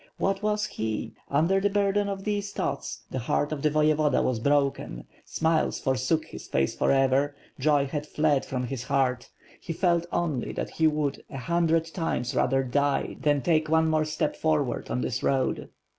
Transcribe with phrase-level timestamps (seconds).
[0.17, 1.13] What was he?
[1.29, 6.25] Under the burden of these thoughts, the heart of the Voyevoda was broken; smiles forsook
[6.25, 9.29] his face forever; joy had fled from his heart;
[9.59, 14.05] he felt only that he would a hundred times rather die than take one more
[14.05, 15.69] step forward WITH FIRE AND SWORD, 603 on this road.